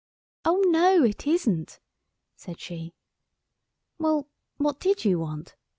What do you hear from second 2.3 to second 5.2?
said she. "Well, what did you